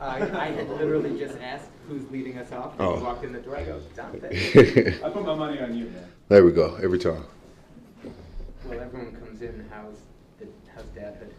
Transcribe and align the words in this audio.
I, 0.00 0.22
I 0.22 0.46
had 0.52 0.68
literally 0.70 1.18
just 1.18 1.38
asked 1.38 1.70
who's 1.88 2.08
leading 2.10 2.38
us 2.38 2.52
off. 2.52 2.72
And 2.78 2.82
Oh. 2.82 2.96
he 2.96 3.02
walked 3.02 3.24
in 3.24 3.32
the 3.32 3.40
door. 3.40 3.56
I 3.56 3.64
go, 3.64 3.80
Dont'a. 3.96 5.02
I 5.04 5.10
put 5.10 5.24
my 5.24 5.34
money 5.34 5.60
on 5.60 5.76
you, 5.76 5.86
man. 5.86 6.04
there 6.28 6.44
we 6.44 6.52
go. 6.52 6.76
Every 6.82 6.98
time. 6.98 7.24
well, 8.64 8.80
everyone 8.80 9.16
comes 9.16 9.42
in. 9.42 9.66
How's 9.70 9.96
the, 10.38 10.46
how's 10.74 10.84
dadhood? 10.86 11.32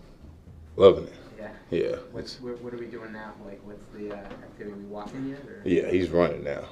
Loving 0.76 1.06
it. 1.06 1.14
Yeah. 1.40 1.50
Yeah. 1.70 1.96
What's 2.12 2.42
what, 2.42 2.62
what 2.62 2.74
are 2.74 2.78
we 2.78 2.88
doing 2.88 3.14
now? 3.14 3.34
Like, 3.46 3.62
what's 3.64 3.86
the 3.96 4.12
uh, 4.12 4.18
activity? 4.18 4.76
we 4.78 4.84
walking 4.86 5.30
yet? 5.30 5.39
Or? 5.48 5.62
Yeah, 5.64 5.89
he's 5.89 6.10
running 6.10 6.44
now. 6.44 6.64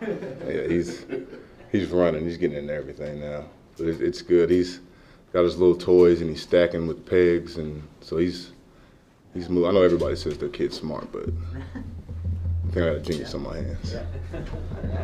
Yeah, 0.46 0.66
he's 0.68 1.04
he's 1.72 1.86
running. 1.88 2.24
He's 2.24 2.36
getting 2.36 2.56
into 2.56 2.72
everything 2.72 3.20
now. 3.20 3.44
But 3.76 3.88
it's, 3.88 4.00
it's 4.00 4.22
good. 4.22 4.48
He's 4.48 4.80
got 5.32 5.42
his 5.42 5.58
little 5.58 5.74
toys 5.76 6.20
and 6.20 6.30
he's 6.30 6.42
stacking 6.42 6.86
with 6.86 7.04
pegs, 7.04 7.56
and 7.58 7.82
so 8.00 8.16
he's 8.16 8.52
he's 9.34 9.48
moving. 9.48 9.68
I 9.68 9.72
know 9.72 9.82
everybody 9.82 10.16
says 10.16 10.38
their 10.38 10.48
kid's 10.48 10.76
smart, 10.78 11.10
but 11.12 11.24
I 11.74 12.70
think 12.70 12.76
I 12.76 12.80
got 12.80 12.96
a 12.96 13.00
genius 13.00 13.34
on 13.34 13.42
my 13.42 13.56
hands. 13.56 13.92
Yeah. 13.92 14.02
I 14.32 14.36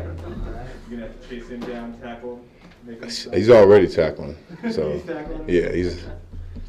don't 0.03 0.17
know. 0.17 0.45
All 0.45 0.51
right. 0.53 0.67
You're 0.89 0.99
gonna 0.99 1.11
have 1.11 1.21
to 1.21 1.27
chase 1.29 1.47
him 1.49 1.59
down, 1.61 1.97
tackle, 1.99 2.43
make 2.85 3.01
him 3.01 3.09
stop. 3.09 3.33
He's 3.33 3.49
already 3.49 3.87
tackling, 3.87 4.37
so 4.71 4.93
He's 4.93 5.03
tackling? 5.03 5.45
yeah, 5.49 5.71
he's 5.71 6.05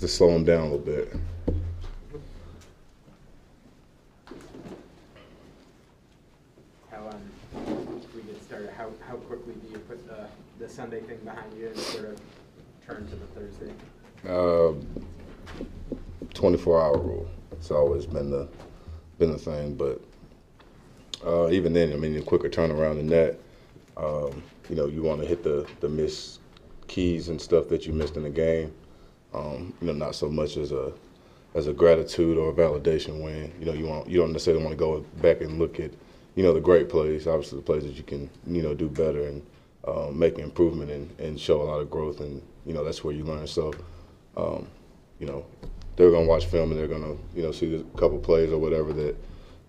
just 0.01 0.17
slow 0.17 0.31
him 0.31 0.45
down 0.45 0.61
a 0.61 0.65
little 0.65 0.79
bit. 0.79 1.15
How 6.91 7.09
um, 7.09 8.01
we 8.15 8.23
get 8.23 8.43
started? 8.43 8.71
How 8.77 8.91
how 9.07 9.17
quickly 9.17 9.55
do 9.55 9.73
you 9.73 9.79
put 9.81 10.07
the 10.07 10.27
the 10.59 10.69
Sunday 10.69 11.01
thing 11.01 11.19
behind 11.25 11.53
you 11.59 11.69
and 11.69 11.77
sort 11.79 12.07
of 12.07 12.21
turn 12.87 13.07
to 13.09 13.17
the 13.17 13.27
Thursday? 13.27 13.73
Uh, 14.27 14.73
24 16.35 16.83
hour 16.83 16.99
rule. 16.99 17.29
It's 17.59 17.71
always 17.71 18.07
been 18.07 18.31
the 18.31 18.49
been 19.19 19.33
the 19.33 19.39
thing, 19.39 19.75
but 19.75 20.01
uh, 21.25 21.49
even 21.51 21.73
then, 21.73 21.93
I 21.93 21.97
mean, 21.97 22.15
the 22.15 22.21
quicker 22.21 22.49
turnaround 22.49 22.97
than 22.97 23.09
that, 23.09 23.39
um, 23.97 24.43
you 24.69 24.77
know, 24.77 24.87
you 24.87 25.03
want 25.03 25.21
to 25.21 25.27
hit 25.27 25.43
the 25.43 25.67
the 25.81 25.89
missed 25.89 26.41
keys 26.87 27.29
and 27.29 27.41
stuff 27.41 27.69
that 27.69 27.87
you 27.87 27.93
missed 27.93 28.17
in 28.17 28.23
the 28.23 28.31
game. 28.31 28.73
Um, 29.35 29.75
you 29.81 29.89
know, 29.89 29.93
not 29.93 30.15
so 30.15 30.29
much 30.29 30.57
as 30.57 30.73
a 30.73 30.93
as 31.55 31.67
a 31.67 31.73
gratitude 31.73 32.37
or 32.37 32.51
a 32.51 32.53
validation 32.53 33.23
win. 33.23 33.53
You 33.59 33.67
know, 33.67 33.73
you 33.73 33.87
want 33.87 34.09
you 34.09 34.19
don't 34.19 34.33
necessarily 34.33 34.63
want 34.63 34.73
to 34.73 34.79
go 34.79 35.01
back 35.21 35.41
and 35.41 35.59
look 35.59 35.81
at 35.81 35.91
you 36.35 36.43
know 36.43 36.53
the 36.53 36.61
great 36.61 36.89
plays, 36.89 37.27
obviously 37.27 37.59
the 37.59 37.65
plays 37.65 37.85
that 37.85 37.95
you 37.95 38.03
can 38.03 38.31
you 38.47 38.63
know 38.63 38.75
do 38.75 38.89
better 38.89 39.27
and 39.27 39.45
um, 39.87 40.19
make 40.19 40.37
an 40.39 40.45
improvement 40.45 40.91
and, 40.91 41.21
and 41.21 41.41
show 41.41 41.63
a 41.63 41.65
lot 41.65 41.81
of 41.81 41.91
growth, 41.91 42.21
and 42.21 42.43
you 42.65 42.75
know 42.75 42.85
that's 42.85 43.03
where 43.03 43.15
you 43.15 43.25
learn. 43.25 43.47
So, 43.47 43.73
um, 44.37 44.67
you 45.19 45.27
know, 45.27 45.47
they're 45.97 46.11
gonna 46.11 46.27
watch 46.27 46.47
film 46.47 46.71
and 46.71 46.79
they're 46.79 46.87
gonna 46.87 47.17
you 47.35 47.43
know 47.43 47.53
see 47.53 47.75
a 47.75 47.83
couple 47.99 48.19
plays 48.19 48.53
or 48.53 48.59
whatever 48.59 48.93
that 48.93 49.17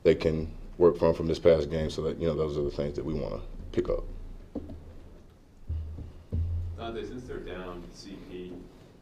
they 0.04 0.16
can 0.16 0.50
work 0.78 0.98
from 0.98 1.14
from 1.14 1.28
this 1.28 1.40
past 1.40 1.72
game. 1.72 1.90
So 1.90 2.02
that 2.04 2.20
you 2.20 2.28
know 2.28 2.36
those 2.36 2.58
are 2.58 2.64
the 2.64 2.72
things 2.72 2.96
that 2.96 3.06
we 3.06 3.14
want 3.14 3.34
to 3.36 3.42
pick 3.72 3.90
up. 3.90 4.04
Dont'a, 6.78 7.08
since 7.08 7.24
they're 7.24 7.40
down 7.40 7.84
CP 7.96 8.54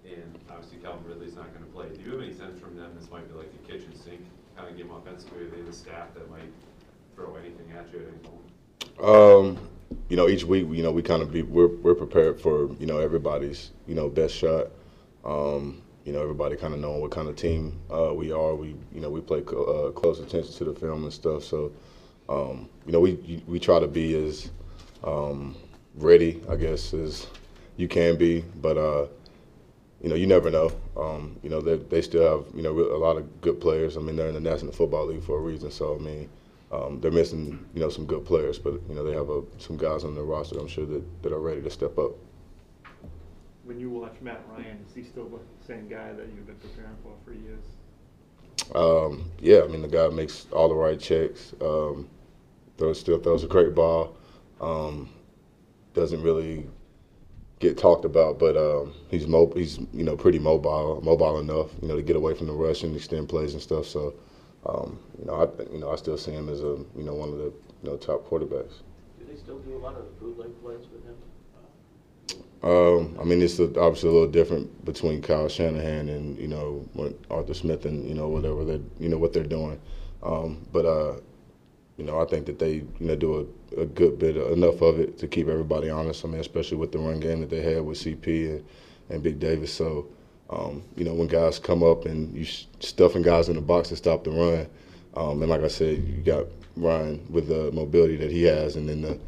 and 0.06 0.40
obviously 0.50 0.78
Calvin 0.78 1.04
Ridley's 1.08 1.36
not 1.36 1.54
gonna 1.54 1.66
play, 1.68 1.88
do 1.96 2.02
you 2.04 2.12
have 2.12 2.22
any 2.22 2.34
sense 2.34 2.60
from 2.60 2.78
them 2.78 2.92
this 2.98 3.10
might 3.12 3.28
be 3.28 3.38
like 3.38 3.52
a 3.64 3.72
kitchen 3.72 3.94
sink 3.96 4.22
kind 4.56 4.70
of 4.70 4.78
game 4.78 4.92
offensively? 4.92 5.44
Are 5.44 5.50
they 5.50 5.62
the 5.62 5.74
staff 5.74 6.14
that 6.14 6.30
might 6.30 6.52
throw 7.16 7.36
anything 7.36 7.72
at 7.76 7.92
you 7.92 8.00
at 8.00 8.06
any 8.08 8.22
moment? 8.24 8.46
Um, 9.02 9.70
you 10.10 10.16
know, 10.16 10.30
each 10.30 10.44
week, 10.44 10.68
you 10.72 10.84
know, 10.84 10.92
we 10.92 11.02
kind 11.02 11.22
of 11.22 11.32
be 11.32 11.42
we're 11.42 11.68
we're 11.68 11.96
prepared 11.96 12.40
for 12.40 12.74
you 12.80 12.86
know 12.86 13.00
everybody's 13.00 13.72
you 13.88 13.96
know 13.96 14.10
best 14.10 14.36
shot. 14.36 14.68
Um, 15.26 15.82
you 16.06 16.14
know, 16.14 16.22
everybody 16.22 16.56
kind 16.56 16.74
of 16.74 16.80
knowing 16.80 17.02
what 17.02 17.12
kind 17.12 17.28
of 17.28 17.36
team 17.36 17.80
uh, 17.92 18.14
we 18.14 18.32
are. 18.32 18.56
We 18.56 18.76
you 18.94 19.02
know 19.02 19.10
we 19.10 19.22
play 19.22 19.40
uh, 19.40 19.90
close 19.92 20.20
attention 20.20 20.54
to 20.54 20.64
the 20.66 20.74
film 20.74 21.04
and 21.04 21.12
stuff. 21.12 21.44
So, 21.44 21.72
um, 22.30 22.70
you 22.86 22.92
know, 22.92 23.00
we 23.00 23.44
we 23.48 23.60
try 23.60 23.80
to 23.80 23.88
be 23.88 24.16
as 24.28 24.52
um, 25.04 25.56
ready, 25.96 26.42
I 26.50 26.56
guess, 26.56 26.94
as 26.94 27.28
you 27.78 27.88
can 27.88 28.18
be. 28.18 28.46
But 28.62 28.78
uh, 28.78 29.08
you 30.02 30.10
know, 30.10 30.16
you 30.16 30.28
never 30.28 30.52
know. 30.52 30.72
Um, 30.96 31.40
you 31.42 31.50
know, 31.50 31.60
they 31.60 31.78
they 31.78 32.02
still 32.04 32.46
have 32.46 32.56
you 32.56 32.62
know 32.62 32.72
a 32.72 33.00
lot 33.00 33.18
of 33.18 33.42
good 33.42 33.60
players. 33.60 33.98
I 33.98 34.02
mean, 34.02 34.16
they're 34.16 34.28
in 34.28 34.36
the 34.36 34.40
National 34.40 34.72
Football 34.72 35.08
League 35.08 35.24
for 35.24 35.38
a 35.40 35.42
reason. 35.42 35.72
So 35.72 35.96
I 35.96 35.98
mean, 35.98 36.30
um, 36.72 37.02
they're 37.02 37.12
missing 37.12 37.66
you 37.74 37.80
know 37.80 37.90
some 37.90 38.06
good 38.06 38.26
players, 38.26 38.60
but 38.60 38.74
you 38.88 38.94
know 38.94 39.04
they 39.04 39.14
have 39.14 39.30
a, 39.30 39.42
some 39.58 39.76
guys 39.76 40.04
on 40.04 40.14
their 40.14 40.24
roster. 40.24 40.60
I'm 40.60 40.68
sure 40.68 40.86
that, 40.86 41.24
that 41.24 41.34
are 41.34 41.40
ready 41.40 41.64
to 41.64 41.70
step 41.72 41.98
up. 41.98 42.12
When 43.66 43.80
you 43.80 43.90
watch 43.90 44.14
Matt 44.22 44.46
Ryan, 44.52 44.78
is 44.88 44.94
he 44.94 45.04
still 45.04 45.28
the 45.28 45.40
same 45.66 45.88
guy 45.88 46.14
that 46.14 46.28
you've 46.28 46.46
been 46.46 46.56
preparing 46.58 46.96
for 47.02 47.14
for 47.26 47.34
years? 47.34 47.64
Um, 48.76 49.32
yeah, 49.40 49.64
I 49.64 49.68
mean 49.68 49.82
the 49.82 49.88
guy 49.88 50.08
makes 50.10 50.46
all 50.52 50.70
the 50.70 50.76
right 50.76 51.00
checks. 51.00 51.54
Um, 51.60 52.08
throws 52.78 53.00
still 53.00 53.18
throws 53.20 53.44
a 53.44 53.48
great 53.48 53.74
ball. 53.74 54.16
Um, 54.62 55.10
doesn't 55.96 56.22
really 56.22 56.68
get 57.60 57.76
talked 57.76 58.06
about, 58.06 58.38
but 58.38 58.56
um, 58.56 58.94
he's 59.10 59.26
mo- 59.26 59.52
he's 59.56 59.80
you 59.94 60.04
know 60.04 60.16
pretty 60.16 60.38
mobile, 60.38 61.02
mobile 61.04 61.40
enough 61.40 61.72
you 61.82 61.88
know 61.88 61.96
to 61.96 62.04
get 62.04 62.16
away 62.16 62.36
from 62.36 62.46
the 62.46 62.54
rush 62.54 62.84
and 62.84 62.96
extend 62.96 63.30
plays 63.30 63.54
and 63.54 63.62
stuff. 63.64 63.88
So 63.88 64.14
um, 64.68 65.00
you 65.18 65.26
know 65.26 65.34
I 65.34 65.74
you 65.74 65.80
know 65.80 65.92
I 65.92 65.96
still 65.96 66.18
see 66.18 66.32
him 66.32 66.50
as 66.50 66.62
a 66.62 66.78
you 66.96 67.04
know 67.04 67.16
one 67.16 67.30
of 67.30 67.38
the 67.40 67.46
you 67.82 67.90
know 67.90 67.98
top 67.98 68.30
quarterbacks. 68.30 68.84
Do 69.20 69.26
they 69.28 69.38
still 69.38 69.58
do 69.60 69.76
a 69.76 69.80
lot 69.80 69.96
of 69.96 70.20
bootleg 70.20 70.52
plays 70.62 70.86
with 70.92 71.04
him? 71.04 71.16
Um, 72.66 73.16
I 73.22 73.24
mean, 73.24 73.44
it's 73.44 73.60
a, 73.60 73.66
obviously 73.80 74.10
a 74.10 74.12
little 74.12 74.28
different 74.28 74.84
between 74.86 75.22
Kyle 75.22 75.48
Shanahan 75.48 76.10
and 76.10 76.38
you 76.40 76.48
know 76.48 76.84
Arthur 77.30 77.54
Smith 77.54 77.86
and 77.86 78.08
you 78.10 78.16
know 78.16 78.28
whatever 78.28 78.66
they 78.66 78.82
you 79.00 79.08
know 79.08 79.20
what 79.20 79.34
they're 79.34 79.44
doing. 79.44 79.80
Um, 80.24 80.66
but 80.74 80.84
uh, 80.84 81.20
you 81.98 82.06
know, 82.06 82.20
I 82.20 82.26
think 82.26 82.48
that 82.48 82.58
they 82.58 82.74
you 82.74 82.88
know 83.00 83.16
do 83.16 83.48
a, 83.78 83.82
a 83.82 83.86
good 83.86 84.18
bit 84.18 84.36
enough 84.36 84.82
of 84.82 85.00
it 85.00 85.20
to 85.20 85.28
keep 85.28 85.48
everybody 85.48 85.92
honest. 85.92 86.26
I 86.26 86.28
mean, 86.28 86.42
especially 86.42 86.78
with 86.78 86.92
the 86.92 86.98
run 86.98 87.20
game 87.20 87.40
that 87.42 87.52
they 87.52 87.62
had 87.62 87.86
with 87.86 88.00
CP 88.00 88.26
and, 88.50 88.66
and 89.10 89.24
Mike 89.24 89.38
Davis. 89.38 89.72
So, 89.72 90.08
um, 90.50 90.82
you 90.96 91.06
know, 91.06 91.14
when 91.14 91.28
guys 91.28 91.60
come 91.60 91.84
up 91.84 92.06
and 92.06 92.36
you 92.36 92.46
stuffing 92.80 93.22
guys 93.22 93.48
in 93.48 93.56
the 93.56 93.62
box 93.62 93.90
to 93.90 93.96
stop 93.96 94.24
the 94.24 94.32
run, 94.32 94.68
um, 95.16 95.40
and 95.44 95.52
like 95.52 95.62
I 95.62 95.68
said, 95.68 96.00
you 96.00 96.24
got 96.26 96.48
Ryan 96.76 97.24
with 97.30 97.48
the 97.48 97.72
mobility 97.74 98.16
that 98.18 98.32
he 98.32 98.42
has, 98.44 98.76
and 98.76 98.90
then 98.90 99.04
the 99.04 99.20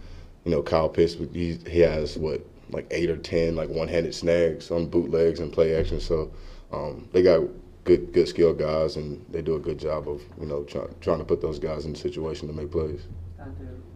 you 0.44 0.50
know 0.50 0.64
Kyle 0.64 0.90
Pitts, 0.90 1.14
he 1.34 1.60
he 1.68 1.82
has 1.82 2.18
what 2.18 2.42
like 2.70 2.88
eight 2.92 3.10
or 3.10 3.18
ten 3.18 3.56
like 3.56 3.70
one-handed 3.70 4.14
snags 4.14 4.72
on 4.72 4.88
bootlegs 4.88 5.40
and 5.40 5.52
play 5.52 5.76
action. 5.76 6.00
So 6.00 6.32
um, 6.72 7.08
they 7.14 7.24
got 7.24 7.42
good 7.84 8.12
good 8.12 8.28
skilled 8.28 8.60
guys, 8.60 8.98
and 8.98 9.26
they 9.30 9.42
do 9.42 9.56
a 9.56 9.60
good 9.60 9.80
job 9.80 10.08
of 10.08 10.22
you 10.40 10.46
know 10.46 10.64
try, 10.64 10.86
trying 11.02 11.20
to 11.20 11.26
put 11.26 11.42
those 11.42 11.58
guys 11.58 11.86
in 11.86 11.94
a 11.94 11.96
situation 11.96 12.48
to 12.48 12.54
make 12.54 12.72
plays. 12.72 13.08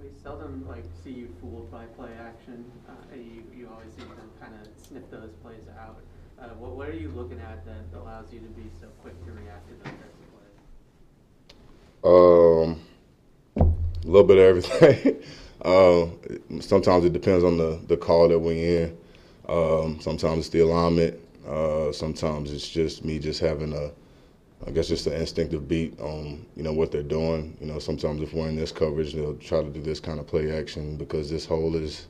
We 0.02 0.10
seldom 0.24 0.66
like 0.68 0.86
see 1.04 1.12
you 1.12 1.30
fooled 1.42 1.70
by 1.72 1.86
play 1.98 2.12
action. 2.20 2.66
Uh, 2.88 3.16
you, 3.16 3.44
you 3.56 3.70
always 3.70 3.94
seem 3.96 4.08
to 4.08 4.44
kind 4.44 4.54
of 4.56 4.68
sniff 4.82 5.04
those 5.12 5.32
plays 5.44 5.68
out. 5.80 5.98
Uh, 6.40 6.48
what, 6.58 6.72
what 6.72 6.88
are 6.88 6.96
you 6.96 7.10
looking 7.16 7.40
at 7.40 7.66
that 7.66 8.00
allows 8.00 8.32
you 8.32 8.40
to 8.40 8.48
be 8.48 8.64
so 8.80 8.88
quick 9.02 9.14
to 9.26 9.32
react 9.32 9.68
to 9.68 9.74
those 9.76 9.84
types 9.84 10.18
of 10.22 10.28
plays? 12.64 12.78
Um, 13.64 13.72
a 14.04 14.08
little 14.08 14.24
bit 14.24 14.38
of 14.38 14.44
everything. 14.44 15.22
uh, 15.64 16.08
sometimes 16.60 17.06
it 17.06 17.14
depends 17.14 17.44
on 17.44 17.58
the, 17.58 17.80
the 17.88 17.98
call 17.98 18.28
that 18.30 18.40
we're 18.40 18.84
in. 18.86 18.98
Um, 19.48 20.00
sometimes 20.00 20.40
it's 20.40 20.50
the 20.50 20.62
alignment. 20.62 21.20
Uh, 21.48 21.92
sometimes 21.92 22.52
it's 22.52 22.68
just 22.68 23.04
me 23.04 23.20
just 23.20 23.40
having 23.40 23.74
a, 23.74 23.92
I 24.68 24.72
guess 24.72 24.88
just 24.88 25.08
an 25.08 25.14
instinctive 25.14 25.68
beat 25.68 26.00
on 26.00 26.46
you 26.56 26.64
know 26.64 26.74
what 26.74 26.92
they're 26.92 27.04
doing. 27.04 27.58
You 27.60 27.68
know, 27.68 27.80
sometimes 27.80 28.22
if 28.22 28.34
we're 28.34 28.48
in 28.48 28.56
this 28.56 28.72
coverage, 28.72 29.14
they'll 29.14 29.36
try 29.36 29.62
to 29.62 29.70
do 29.70 29.82
this 29.82 30.00
kind 30.00 30.20
of 30.20 30.28
play 30.28 30.58
action 30.58 30.98
because 30.98 31.30
this 31.30 31.46
hole 31.46 31.76
is 31.76 32.08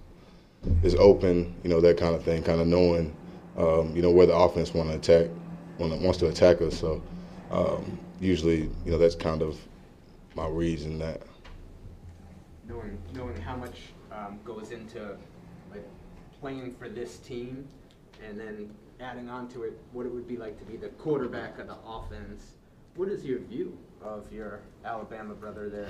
is 0.83 0.95
open. 0.95 1.55
You 1.63 1.69
know 1.69 1.81
that 1.81 1.97
kind 1.97 2.13
of 2.13 2.23
thing. 2.23 2.43
Kind 2.43 2.61
of 2.61 2.67
knowing, 2.67 3.15
um, 3.57 3.95
you 3.95 4.01
know, 4.01 4.11
where 4.11 4.25
the 4.27 4.35
offense 4.35 4.73
want 4.73 4.89
to 4.89 4.95
attack, 4.95 5.31
want 5.77 5.99
wants 6.01 6.19
to 6.19 6.27
attack 6.27 6.61
us. 6.61 6.77
So 6.77 7.01
um, 7.51 7.97
usually, 8.19 8.63
you 8.85 8.91
know, 8.91 8.97
that's 8.97 9.15
kind 9.15 9.41
of 9.41 9.57
my 10.35 10.47
reason 10.47 10.99
that. 10.99 11.21
Knowing 12.71 12.97
knowing 13.13 13.35
how 13.41 13.57
much 13.57 13.91
um, 14.13 14.39
goes 14.45 14.71
into 14.71 15.17
like 15.71 15.85
playing 16.39 16.73
for 16.79 16.87
this 16.87 17.17
team, 17.17 17.67
and 18.25 18.39
then 18.39 18.73
adding 19.01 19.29
on 19.29 19.49
to 19.49 19.63
it 19.63 19.77
what 19.91 20.05
it 20.05 20.09
would 20.13 20.25
be 20.25 20.37
like 20.37 20.57
to 20.57 20.63
be 20.63 20.77
the 20.77 20.87
quarterback 20.89 21.59
of 21.59 21.67
the 21.67 21.75
offense. 21.85 22.53
What 22.95 23.09
is 23.09 23.25
your 23.25 23.39
view 23.39 23.77
of 24.01 24.31
your 24.31 24.61
Alabama 24.85 25.33
brother 25.33 25.69
there? 25.69 25.89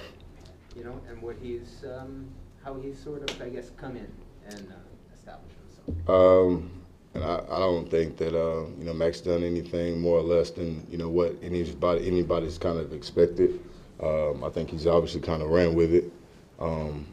You 0.75 0.83
know, 0.83 0.99
and 1.07 1.21
what 1.21 1.35
he's 1.39 1.83
um, 1.85 2.27
how 2.63 2.73
he's 2.79 2.97
sort 2.97 3.29
of 3.29 3.39
I 3.39 3.49
guess 3.49 3.69
come 3.77 3.95
in 3.95 4.11
and 4.47 4.71
uh, 4.71 5.13
established 5.13 5.57
himself. 5.59 6.09
Um, 6.09 6.71
and 7.13 7.23
I, 7.23 7.43
I 7.47 7.59
don't 7.59 7.91
think 7.91 8.17
that 8.17 8.35
uh, 8.35 8.65
you 8.79 8.85
know 8.85 8.93
Mac's 8.93 9.21
done 9.21 9.43
anything 9.43 10.01
more 10.01 10.17
or 10.17 10.23
less 10.23 10.49
than 10.49 10.87
you 10.89 10.97
know 10.97 11.09
what 11.09 11.35
anybody 11.43 12.07
anybody's 12.07 12.57
kind 12.57 12.79
of 12.79 12.91
expected. 12.91 13.59
Um, 14.01 14.43
I 14.43 14.49
think 14.49 14.71
he's 14.71 14.87
obviously 14.87 15.21
kind 15.21 15.43
of 15.43 15.49
ran 15.49 15.75
with 15.75 15.93
it. 15.93 16.11
Um, 16.61 17.07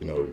you 0.00 0.06
know, 0.06 0.28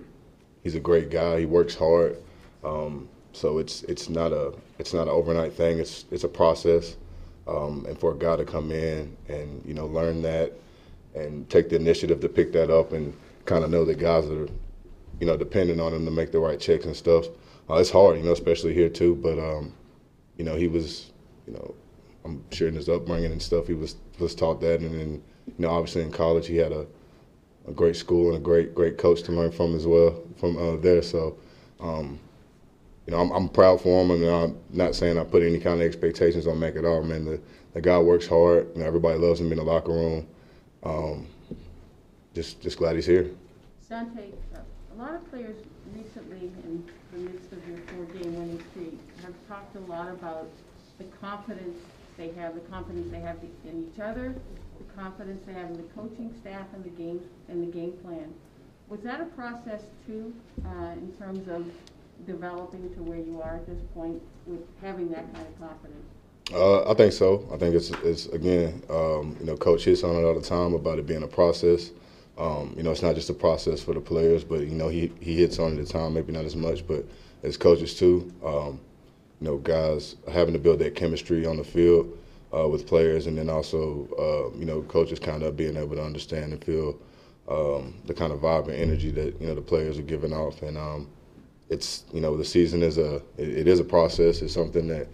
he's 0.63 0.75
a 0.75 0.81
great 0.81 1.11
guy. 1.11 1.41
He 1.41 1.45
works 1.47 1.75
hard. 1.75 2.17
Um, 2.63 3.09
so 3.33 3.59
it's 3.59 3.83
it's 3.83 4.09
not 4.09 4.33
a 4.33 4.53
it's 4.79 4.93
not 4.93 5.03
an 5.03 5.09
overnight 5.09 5.53
thing. 5.53 5.79
It's 5.79 6.05
it's 6.11 6.25
a 6.25 6.29
process. 6.29 6.97
um, 7.47 7.85
and 7.87 7.99
for 7.99 8.13
a 8.13 8.17
guy 8.17 8.37
to 8.37 8.45
come 8.45 8.71
in 8.71 9.15
and 9.29 9.63
you 9.65 9.73
know 9.75 9.87
learn 9.87 10.21
that 10.23 10.53
and 11.15 11.49
take 11.49 11.69
the 11.69 11.75
initiative 11.77 12.21
to 12.21 12.29
pick 12.29 12.53
that 12.53 12.71
up 12.71 12.93
and 12.93 13.13
kind 13.45 13.63
of 13.65 13.71
know 13.71 13.85
that 13.85 13.99
guys 13.99 14.25
are 14.27 14.47
you 15.19 15.27
know 15.27 15.37
depending 15.37 15.79
on 15.81 15.93
him 15.93 16.05
to 16.05 16.11
make 16.11 16.31
the 16.31 16.39
right 16.39 16.59
checks 16.59 16.85
and 16.85 16.95
stuff. 16.95 17.27
Uh, 17.69 17.75
it's 17.75 17.91
hard, 17.91 18.17
you 18.17 18.23
know, 18.23 18.33
especially 18.33 18.73
here 18.73 18.89
too. 18.89 19.15
But 19.15 19.39
um, 19.39 19.73
you 20.37 20.45
know, 20.45 20.55
he 20.55 20.67
was, 20.67 21.11
you 21.47 21.53
know, 21.53 21.75
I'm 22.25 22.43
sure 22.51 22.67
in 22.69 22.75
his 22.75 22.89
upbringing 22.89 23.31
and 23.33 23.41
stuff, 23.41 23.67
he 23.67 23.73
was 23.73 23.95
was 24.19 24.35
taught 24.35 24.61
that, 24.61 24.81
and 24.81 24.93
then 24.93 25.23
you 25.47 25.53
know, 25.59 25.69
obviously 25.71 26.03
in 26.03 26.11
college, 26.11 26.47
he 26.47 26.57
had 26.57 26.71
a 26.73 26.85
a 27.67 27.71
great 27.71 27.95
school 27.95 28.29
and 28.29 28.37
a 28.37 28.39
great 28.39 28.75
great 28.75 28.97
coach 28.97 29.23
to 29.23 29.31
learn 29.31 29.51
from 29.51 29.75
as 29.75 29.87
well 29.87 30.21
from 30.37 30.57
uh, 30.57 30.75
there. 30.77 31.01
So, 31.01 31.37
um, 31.79 32.19
you 33.05 33.11
know, 33.11 33.19
I'm, 33.19 33.31
I'm 33.31 33.49
proud 33.49 33.81
for 33.81 34.01
him, 34.01 34.11
and 34.11 34.23
I'm 34.25 34.57
not 34.69 34.95
saying 34.95 35.17
I 35.17 35.23
put 35.23 35.43
any 35.43 35.59
kind 35.59 35.81
of 35.81 35.87
expectations 35.87 36.47
on 36.47 36.59
Mac 36.59 36.75
at 36.75 36.85
all. 36.85 37.03
Man, 37.03 37.25
the 37.25 37.39
the 37.73 37.81
guy 37.81 37.97
works 37.99 38.27
hard. 38.27 38.69
You 38.73 38.81
know, 38.81 38.87
everybody 38.87 39.17
loves 39.17 39.39
him 39.39 39.51
in 39.51 39.57
the 39.57 39.63
locker 39.63 39.91
room. 39.91 40.27
Um, 40.83 41.27
just 42.33 42.61
just 42.61 42.77
glad 42.77 42.95
he's 42.95 43.05
here. 43.05 43.31
Dont'a, 43.89 44.31
uh, 44.55 44.59
a 44.93 44.95
lot 44.97 45.13
of 45.13 45.29
players 45.29 45.55
recently, 45.95 46.51
in 46.63 46.83
the 47.11 47.17
midst 47.19 47.51
of 47.51 47.67
your 47.67 47.77
four-game 47.87 48.35
winning 48.35 48.63
streak, 48.71 48.99
have 49.21 49.33
talked 49.47 49.75
a 49.75 49.79
lot 49.81 50.09
about 50.09 50.49
the 50.97 51.03
confidence 51.21 51.79
they 52.17 52.31
have, 52.31 52.55
the 52.55 52.61
confidence 52.61 53.11
they 53.11 53.19
have 53.19 53.37
in 53.65 53.89
each 53.91 53.99
other, 53.99 54.35
the 54.77 55.01
confidence 55.01 55.43
they 55.45 55.53
have 55.53 55.69
in 55.69 55.77
the 55.77 55.83
coaching 55.95 56.33
staff 56.41 56.65
and 56.73 56.83
the 56.83 56.89
game, 56.89 57.21
and 57.49 57.61
the 57.61 57.71
game 57.71 57.93
plan. 58.03 58.33
Was 58.89 59.01
that 59.01 59.21
a 59.21 59.25
process 59.25 59.83
too, 60.05 60.33
uh, 60.65 60.91
in 60.93 61.11
terms 61.17 61.47
of 61.47 61.65
developing 62.25 62.93
to 62.93 63.03
where 63.03 63.17
you 63.17 63.41
are 63.41 63.55
at 63.55 63.67
this 63.67 63.79
point 63.93 64.21
with 64.45 64.61
having 64.81 65.09
that 65.09 65.33
kind 65.33 65.47
of 65.47 65.59
confidence? 65.59 66.05
Uh, 66.51 66.89
I 66.89 66.93
think 66.93 67.13
so. 67.13 67.47
I 67.53 67.57
think 67.57 67.75
it's 67.75 67.89
it's 68.03 68.25
again, 68.27 68.83
um, 68.89 69.37
you 69.39 69.45
know, 69.45 69.55
Coach 69.55 69.85
hits 69.85 70.03
on 70.03 70.15
it 70.15 70.23
all 70.23 70.33
the 70.33 70.41
time 70.41 70.73
about 70.73 70.99
it 70.99 71.07
being 71.07 71.23
a 71.23 71.27
process. 71.27 71.91
Um, 72.37 72.73
you 72.75 72.83
know, 72.83 72.91
it's 72.91 73.01
not 73.01 73.15
just 73.15 73.29
a 73.29 73.33
process 73.33 73.81
for 73.81 73.93
the 73.93 74.01
players, 74.01 74.43
but 74.43 74.61
you 74.61 74.75
know, 74.75 74.89
he 74.89 75.11
he 75.21 75.37
hits 75.37 75.59
on 75.59 75.73
it 75.73 75.79
at 75.79 75.87
the 75.87 75.93
time, 75.93 76.13
maybe 76.13 76.33
not 76.33 76.45
as 76.45 76.55
much, 76.55 76.85
but 76.85 77.05
as 77.43 77.57
coaches 77.57 77.97
too. 77.97 78.31
Um, 78.45 78.79
you 79.39 79.47
know, 79.47 79.57
guys 79.57 80.15
having 80.31 80.53
to 80.53 80.59
build 80.59 80.79
that 80.79 80.95
chemistry 80.95 81.45
on 81.45 81.57
the 81.57 81.63
field 81.63 82.17
uh, 82.55 82.67
with 82.67 82.85
players, 82.87 83.27
and 83.27 83.37
then 83.37 83.49
also, 83.49 84.07
uh, 84.17 84.57
you 84.57 84.65
know, 84.65 84.81
coaches 84.83 85.19
kind 85.19 85.43
of 85.43 85.57
being 85.57 85.75
able 85.77 85.95
to 85.95 86.03
understand 86.03 86.53
and 86.53 86.63
feel 86.63 86.99
um, 87.49 87.95
the 88.05 88.13
kind 88.13 88.31
of 88.31 88.39
vibe 88.39 88.65
and 88.65 88.75
energy 88.75 89.11
that 89.11 89.39
you 89.41 89.47
know 89.47 89.55
the 89.55 89.61
players 89.61 89.97
are 89.97 90.03
giving 90.03 90.33
off, 90.33 90.61
and 90.61 90.77
um, 90.77 91.09
it's 91.69 92.03
you 92.13 92.21
know 92.21 92.37
the 92.37 92.45
season 92.45 92.83
is 92.83 92.97
a 92.97 93.15
it, 93.37 93.49
it 93.49 93.67
is 93.67 93.79
a 93.79 93.83
process. 93.83 94.41
It's 94.41 94.53
something 94.53 94.87
that 94.87 95.07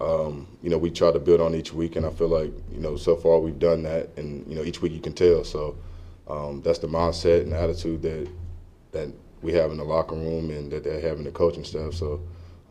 um, 0.00 0.48
you 0.62 0.70
know 0.70 0.78
we 0.78 0.90
try 0.90 1.12
to 1.12 1.18
build 1.18 1.40
on 1.40 1.54
each 1.54 1.72
week, 1.72 1.96
and 1.96 2.06
I 2.06 2.10
feel 2.10 2.28
like 2.28 2.52
you 2.72 2.80
know 2.80 2.96
so 2.96 3.16
far 3.16 3.38
we've 3.38 3.58
done 3.58 3.82
that, 3.84 4.08
and 4.16 4.46
you 4.48 4.54
know 4.54 4.64
each 4.64 4.82
week 4.82 4.92
you 4.92 5.00
can 5.00 5.12
tell. 5.12 5.44
So 5.44 5.76
um, 6.28 6.62
that's 6.62 6.78
the 6.78 6.88
mindset 6.88 7.42
and 7.42 7.52
attitude 7.52 8.02
that 8.02 8.28
that 8.92 9.08
we 9.42 9.52
have 9.52 9.70
in 9.70 9.76
the 9.76 9.84
locker 9.84 10.14
room, 10.14 10.50
and 10.50 10.70
that 10.72 10.84
they 10.84 11.00
have 11.00 11.18
in 11.18 11.24
the 11.24 11.30
coaching 11.30 11.64
staff. 11.64 11.94
So 11.94 12.20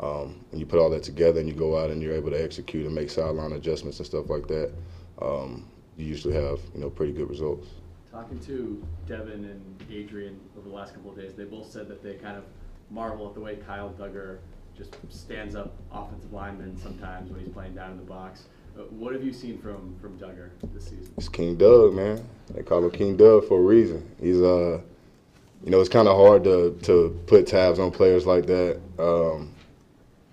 um, 0.02 0.44
when 0.50 0.60
you 0.60 0.66
put 0.66 0.80
all 0.80 0.90
that 0.90 1.04
together 1.04 1.40
and 1.40 1.48
you 1.48 1.56
go 1.56 1.78
out 1.78 1.92
and 1.92 2.02
you're 2.02 2.14
able 2.14 2.32
to 2.32 2.44
execute 2.44 2.86
and 2.86 2.94
make 2.94 3.10
sideline 3.10 3.52
adjustments 3.54 4.00
and 4.00 4.06
stuff 4.06 4.30
like 4.30 4.48
that, 4.48 4.72
um, 5.22 5.68
you 5.98 6.06
usually 6.06 6.34
have 6.34 6.60
you 6.74 6.82
know 6.82 6.90
pretty 6.90 7.14
good 7.14 7.30
results. 7.30 7.68
Talking 8.12 8.40
to 8.42 8.84
Devin 9.08 9.46
and 9.46 9.84
Adrian 9.90 10.40
over 10.58 10.68
the 10.68 10.76
last 10.76 10.94
couple 10.94 11.12
of 11.12 11.18
days, 11.18 11.34
they 11.34 11.46
both 11.46 11.72
said 11.72 11.88
that 11.88 12.04
they 12.04 12.16
kind 12.16 12.36
of 12.36 12.44
marvel 12.90 13.28
at 13.28 13.36
the 13.36 13.40
way 13.40 13.56
Kyle 13.56 13.94
Dugger 13.98 14.40
just 14.76 14.96
stands 15.10 15.56
up 15.56 15.74
offensive 15.92 16.34
linemen 16.34 16.78
sometimes 16.78 17.32
when 17.32 17.40
he's 17.40 17.54
playing 17.54 17.76
down 17.76 17.92
in 17.92 17.98
the 17.98 18.04
box. 18.04 18.46
Uh, 18.78 18.84
what 18.84 19.14
have 19.14 19.24
you 19.24 19.34
seen 19.34 19.58
from 19.60 19.96
from 20.02 20.18
Dugger 20.18 20.50
this 20.74 20.86
season? 20.86 21.14
It's 21.18 21.30
King 21.30 21.56
Doug, 21.58 21.94
man. 21.94 22.26
They 22.54 22.64
call 22.64 22.84
him 22.84 22.92
King 22.92 23.18
Doug 23.18 23.48
for 23.48 23.60
a 23.60 23.62
reason. 23.62 24.10
He's 24.20 24.42
uh, 24.42 24.82
you 25.64 25.70
know, 25.70 25.80
it's 25.80 25.90
kind 25.90 26.08
of 26.08 26.18
hard 26.18 26.44
to 26.46 26.78
to 26.84 27.20
put 27.28 27.46
tabs 27.46 27.80
on 27.80 27.92
players 27.92 28.26
like 28.26 28.48
that. 28.48 28.80
Um, 28.98 29.54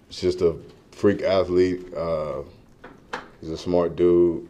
it's 0.09 0.21
just 0.21 0.41
a 0.41 0.57
freak 0.93 1.23
athlete. 1.23 1.95
Uh, 1.95 2.43
he's 3.41 3.51
a 3.51 3.59
smart 3.59 3.97
dude. 3.97 4.49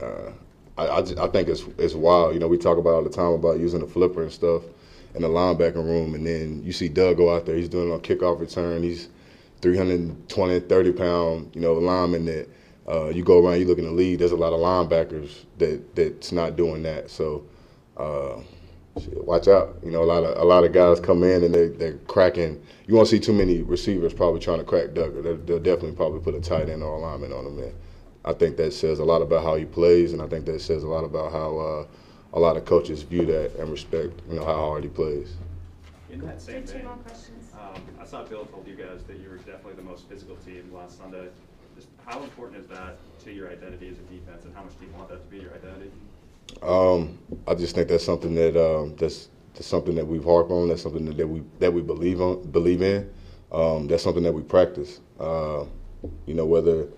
Uh, 0.00 0.32
I, 0.76 0.86
I, 0.86 0.98
I 0.98 1.28
think 1.28 1.48
it's 1.48 1.64
it's 1.78 1.94
wild. 1.94 2.34
You 2.34 2.40
know, 2.40 2.48
we 2.48 2.58
talk 2.58 2.78
about 2.78 2.94
all 2.94 3.04
the 3.04 3.10
time 3.10 3.32
about 3.32 3.58
using 3.58 3.80
the 3.80 3.86
flipper 3.86 4.22
and 4.22 4.32
stuff 4.32 4.62
in 5.14 5.22
the 5.22 5.28
linebacker 5.28 5.76
room, 5.76 6.14
and 6.14 6.26
then 6.26 6.62
you 6.64 6.72
see 6.72 6.88
Doug 6.88 7.18
go 7.18 7.34
out 7.34 7.46
there. 7.46 7.56
He's 7.56 7.68
doing 7.68 7.92
a 7.92 7.98
kickoff 7.98 8.40
return. 8.40 8.82
He's 8.82 9.08
320, 9.60 10.60
30 10.60 10.92
pound, 10.92 11.50
you 11.54 11.60
know, 11.60 11.74
lineman 11.74 12.24
that 12.24 12.48
uh, 12.88 13.08
you 13.10 13.22
go 13.22 13.44
around, 13.44 13.60
you 13.60 13.66
look 13.66 13.78
in 13.78 13.84
the 13.84 13.92
league. 13.92 14.18
There's 14.18 14.32
a 14.32 14.36
lot 14.36 14.52
of 14.52 14.60
linebackers 14.60 15.44
that 15.58 15.94
that's 15.94 16.32
not 16.32 16.56
doing 16.56 16.82
that. 16.82 17.10
So. 17.10 17.44
Shit, 19.00 19.24
watch 19.24 19.48
out. 19.48 19.78
You 19.82 19.90
know, 19.90 20.02
a 20.02 20.04
lot 20.04 20.22
of 20.22 20.36
a 20.38 20.44
lot 20.44 20.64
of 20.64 20.72
guys 20.72 21.00
come 21.00 21.22
in 21.22 21.44
and 21.44 21.54
they 21.54 21.68
they're 21.68 21.98
cracking. 22.08 22.62
You 22.86 22.94
won't 22.94 23.08
see 23.08 23.18
too 23.18 23.32
many 23.32 23.62
receivers 23.62 24.12
probably 24.12 24.40
trying 24.40 24.58
to 24.58 24.64
crack 24.64 24.88
Dugger. 24.88 25.22
They'll, 25.22 25.36
they'll 25.38 25.58
definitely 25.58 25.92
probably 25.92 26.20
put 26.20 26.34
a 26.34 26.40
tight 26.40 26.68
end 26.68 26.82
or 26.82 26.96
a 26.96 26.98
lineman 26.98 27.32
on 27.32 27.46
him. 27.46 27.58
And 27.58 27.74
I 28.24 28.34
think 28.34 28.56
that 28.58 28.72
says 28.72 28.98
a 28.98 29.04
lot 29.04 29.22
about 29.22 29.44
how 29.44 29.54
he 29.56 29.64
plays, 29.64 30.12
and 30.12 30.20
I 30.20 30.26
think 30.26 30.44
that 30.46 30.60
says 30.60 30.82
a 30.82 30.88
lot 30.88 31.04
about 31.04 31.32
how 31.32 31.58
uh, 31.58 31.86
a 32.34 32.40
lot 32.40 32.56
of 32.56 32.64
coaches 32.66 33.02
view 33.02 33.24
that 33.26 33.56
and 33.58 33.70
respect. 33.70 34.20
You 34.28 34.34
know 34.36 34.44
how 34.44 34.56
hard 34.56 34.84
he 34.84 34.90
plays. 34.90 35.34
In 36.10 36.20
that 36.26 36.42
same 36.42 36.64
Two 36.64 36.74
vein, 36.74 36.84
more 36.84 36.96
questions. 36.96 37.50
um, 37.58 37.80
I 37.98 38.04
saw 38.04 38.22
Bill 38.24 38.44
told 38.44 38.68
you 38.68 38.74
guys 38.74 39.02
that 39.04 39.18
you 39.18 39.30
were 39.30 39.38
definitely 39.38 39.74
the 39.74 39.82
most 39.82 40.06
physical 40.08 40.36
team 40.36 40.70
last 40.74 40.98
Sunday. 40.98 41.28
Just 41.74 41.88
how 42.04 42.22
important 42.22 42.60
is 42.60 42.66
that 42.68 42.98
to 43.24 43.32
your 43.32 43.50
identity 43.50 43.88
as 43.88 43.96
a 43.96 44.02
defense, 44.02 44.44
and 44.44 44.54
how 44.54 44.62
much 44.62 44.78
do 44.78 44.84
you 44.84 44.92
want 44.92 45.08
that 45.08 45.24
to 45.24 45.30
be 45.34 45.42
your 45.42 45.54
identity? 45.54 45.90
Um, 46.62 47.18
I 47.46 47.54
just 47.54 47.74
think 47.74 47.88
that's 47.88 48.04
something 48.04 48.34
that 48.36 48.56
um, 48.56 48.94
that's, 48.96 49.28
that's 49.54 49.66
something 49.66 49.94
that 49.96 50.06
we've 50.06 50.24
harped 50.24 50.50
on. 50.50 50.68
That's 50.68 50.82
something 50.82 51.04
that, 51.06 51.16
that 51.16 51.26
we 51.26 51.42
that 51.58 51.72
we 51.72 51.82
believe 51.82 52.20
on 52.20 52.42
believe 52.50 52.82
in. 52.82 53.10
Um, 53.52 53.88
that's 53.88 54.02
something 54.02 54.22
that 54.22 54.32
we 54.32 54.42
practice. 54.42 55.00
Uh, 55.20 55.64
you 56.26 56.34
know, 56.34 56.46
whether 56.46 56.88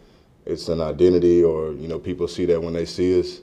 it's 0.47 0.69
an 0.69 0.81
identity 0.81 1.43
or 1.43 1.73
you 1.73 1.89
know 1.89 1.99
people 1.99 2.29
see 2.29 2.47
that 2.47 2.61
when 2.63 2.75
they 2.75 2.85
see 2.87 3.19
us. 3.21 3.41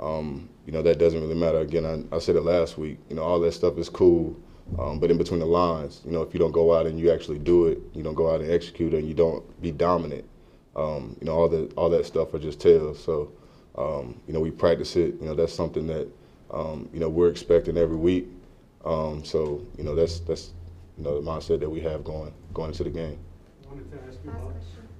Um, 0.00 0.48
you 0.66 0.72
know 0.72 0.82
that 0.82 0.98
doesn't 0.98 1.20
really 1.20 1.34
matter. 1.34 1.60
Again, 1.60 2.08
I, 2.12 2.16
I 2.16 2.18
said 2.20 2.36
it 2.36 2.42
last 2.42 2.78
week. 2.78 2.98
You 3.10 3.16
know, 3.16 3.22
all 3.22 3.40
that 3.40 3.52
stuff 3.52 3.78
is 3.78 3.88
cool, 3.88 4.36
um, 4.78 5.00
but 5.00 5.10
in 5.10 5.18
between 5.18 5.40
the 5.40 5.46
lines, 5.46 6.02
you 6.04 6.12
know, 6.12 6.22
if 6.22 6.34
you 6.34 6.40
don't 6.40 6.52
go 6.52 6.74
out 6.74 6.86
and 6.86 6.98
you 7.00 7.10
actually 7.12 7.38
do 7.38 7.66
it, 7.66 7.78
you 7.94 8.02
don't 8.02 8.14
go 8.14 8.32
out 8.32 8.40
and 8.40 8.50
execute 8.50 8.94
and 8.94 9.08
you 9.08 9.14
don't 9.14 9.44
be 9.62 9.72
dominant. 9.72 10.24
Um, 10.76 11.16
you 11.20 11.26
know, 11.26 11.32
all 11.34 11.48
that 11.48 11.72
all 11.76 11.90
that 11.90 12.06
stuff 12.06 12.34
are 12.34 12.38
just 12.38 12.60
tales. 12.60 13.02
So. 13.02 13.32
Um, 13.78 14.20
you 14.26 14.34
know, 14.34 14.40
we 14.40 14.50
practice 14.50 14.96
it. 14.96 15.14
You 15.20 15.26
know, 15.26 15.34
that's 15.34 15.52
something 15.52 15.86
that 15.86 16.08
um, 16.50 16.88
you 16.92 16.98
know 16.98 17.08
we're 17.08 17.28
expecting 17.28 17.76
every 17.76 17.96
week. 17.96 18.26
Um, 18.84 19.24
so 19.24 19.64
you 19.76 19.84
know, 19.84 19.94
that's 19.94 20.18
that's 20.20 20.52
you 20.96 21.04
know 21.04 21.20
the 21.20 21.26
mindset 21.26 21.60
that 21.60 21.70
we 21.70 21.80
have 21.80 22.02
going 22.02 22.32
going 22.52 22.70
into 22.70 22.84
the 22.84 22.90
game. 22.90 23.18
I 23.64 23.68
wanted 23.68 23.90
to 23.92 23.98
ask 24.08 24.18
you 24.24 24.30
about. 24.30 24.54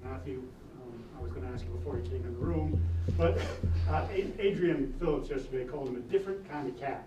Matthew. 0.04 0.42
Um, 0.82 1.04
I 1.18 1.22
was 1.22 1.32
going 1.32 1.46
to 1.46 1.52
ask 1.52 1.64
you 1.64 1.70
before 1.70 1.96
he 1.96 2.02
came 2.08 2.24
in 2.24 2.32
the 2.32 2.38
room, 2.38 2.82
but 3.16 3.38
uh, 3.90 4.06
Adrian 4.38 4.94
Phillips 4.98 5.28
yesterday 5.28 5.64
called 5.64 5.88
him 5.88 5.96
a 5.96 6.00
different 6.00 6.48
kind 6.50 6.68
of 6.68 6.78
cat. 6.78 7.06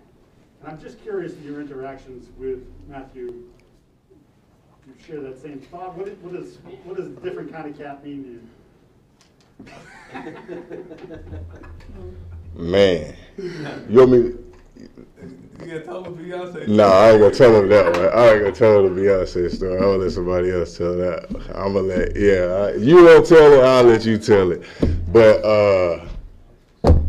And 0.60 0.70
I'm 0.70 0.80
just 0.80 1.02
curious 1.02 1.32
in 1.32 1.44
your 1.44 1.60
interactions 1.60 2.28
with 2.38 2.64
Matthew. 2.88 3.44
You 4.86 4.94
share 5.04 5.20
that 5.20 5.40
same 5.40 5.60
thought. 5.60 5.96
What, 5.96 6.08
what 6.18 6.32
does 6.32 6.58
what 6.84 6.96
does 6.96 7.08
different 7.22 7.52
kind 7.52 7.68
of 7.68 7.78
cat 7.78 8.04
mean 8.04 8.24
to 8.24 8.30
you? 8.30 8.40
Man, 12.54 13.14
you 13.88 13.98
want 13.98 14.10
me? 14.10 14.18
You 14.18 15.66
gotta 15.66 15.80
tell 15.84 16.04
him 16.04 16.16
Beyonce. 16.16 16.68
No, 16.68 16.84
I 16.84 17.10
ain't 17.12 17.20
gonna 17.20 17.34
tell 17.34 17.56
him 17.56 17.68
that 17.68 17.86
one. 17.86 18.08
I 18.12 18.32
ain't 18.32 18.40
gonna 18.40 18.52
tell 18.52 18.84
him 18.84 18.94
the 18.94 19.00
Beyonce 19.00 19.50
story. 19.50 19.74
I'm 19.74 19.80
gonna 19.80 19.96
let 19.98 20.12
somebody 20.12 20.50
else 20.50 20.76
tell 20.76 20.94
that. 20.96 21.24
I'm 21.54 21.72
gonna 21.72 21.86
let 21.86 22.16
yeah. 22.16 22.44
I, 22.44 22.74
you 22.74 23.04
don't 23.06 23.26
tell 23.26 23.52
it. 23.52 23.64
I'll 23.64 23.84
let 23.84 24.04
you 24.04 24.18
tell 24.18 24.52
it. 24.52 24.62
But 25.12 25.44
uh, 25.44 26.06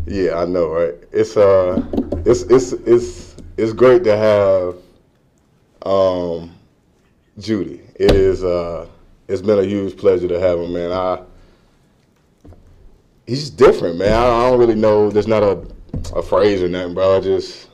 yeah, 0.05 0.37
I 0.37 0.45
know, 0.45 0.69
right? 0.69 0.93
It's 1.11 1.35
uh, 1.35 1.83
it's 2.25 2.43
it's 2.43 2.73
it's 2.73 3.35
it's 3.57 3.73
great 3.73 4.03
to 4.03 4.15
have 4.15 4.75
um, 5.85 6.55
Judon. 7.39 7.79
It 7.95 8.11
is 8.11 8.43
uh, 8.43 8.87
it's 9.27 9.41
been 9.41 9.59
a 9.59 9.63
huge 9.63 9.97
pleasure 9.97 10.27
to 10.27 10.39
have 10.39 10.59
him, 10.59 10.73
man. 10.73 10.91
I 10.91 11.21
he's 13.27 13.49
different, 13.49 13.97
man. 13.97 14.13
I, 14.13 14.49
don't 14.49 14.59
really 14.59 14.75
know. 14.75 15.09
There's 15.09 15.27
not 15.27 15.43
a 15.43 15.65
a 16.15 16.21
phrase 16.21 16.61
or 16.61 16.69
nothing, 16.69 16.93
bro. 16.93 17.17
I 17.17 17.19
just 17.19 17.69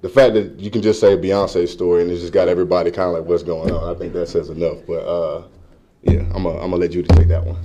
the 0.00 0.08
fact 0.08 0.34
that 0.34 0.58
you 0.58 0.70
can 0.70 0.82
just 0.82 1.00
say 1.00 1.16
Beyonce's 1.16 1.72
story 1.72 2.02
and 2.02 2.10
it's 2.10 2.20
just 2.20 2.32
got 2.32 2.48
everybody 2.48 2.90
kind 2.90 3.08
of 3.08 3.14
like 3.14 3.24
what's 3.24 3.42
going 3.42 3.70
on. 3.70 3.94
I 3.94 3.98
think 3.98 4.12
that 4.12 4.28
says 4.28 4.50
enough. 4.50 4.78
But 4.86 5.06
uh, 5.06 5.44
yeah, 6.02 6.20
I'm 6.34 6.44
gonna 6.44 6.50
I'm 6.50 6.70
gonna 6.70 6.76
let 6.76 6.92
you 6.92 7.02
take 7.02 7.28
that 7.28 7.44
one. 7.44 7.56